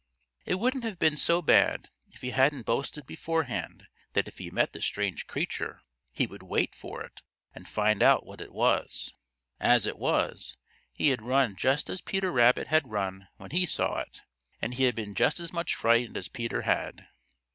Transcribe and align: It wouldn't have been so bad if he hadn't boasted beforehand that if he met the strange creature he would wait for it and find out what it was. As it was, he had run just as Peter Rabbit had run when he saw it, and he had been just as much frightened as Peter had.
It 0.47 0.55
wouldn't 0.55 0.83
have 0.83 0.97
been 0.97 1.15
so 1.15 1.43
bad 1.43 1.91
if 2.09 2.21
he 2.23 2.31
hadn't 2.31 2.63
boasted 2.65 3.05
beforehand 3.05 3.87
that 4.13 4.27
if 4.27 4.39
he 4.39 4.49
met 4.49 4.73
the 4.73 4.81
strange 4.81 5.27
creature 5.27 5.83
he 6.11 6.25
would 6.25 6.41
wait 6.41 6.73
for 6.73 7.03
it 7.03 7.21
and 7.53 7.69
find 7.69 8.01
out 8.01 8.25
what 8.25 8.41
it 8.41 8.51
was. 8.51 9.13
As 9.59 9.85
it 9.85 9.99
was, 9.99 10.57
he 10.91 11.09
had 11.09 11.21
run 11.21 11.55
just 11.55 11.87
as 11.87 12.01
Peter 12.01 12.31
Rabbit 12.31 12.65
had 12.65 12.89
run 12.89 13.27
when 13.37 13.51
he 13.51 13.67
saw 13.67 13.99
it, 13.99 14.23
and 14.59 14.73
he 14.73 14.85
had 14.85 14.95
been 14.95 15.13
just 15.13 15.39
as 15.39 15.53
much 15.53 15.75
frightened 15.75 16.17
as 16.17 16.29
Peter 16.29 16.63
had. 16.63 17.05